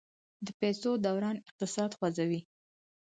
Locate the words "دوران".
1.05-1.35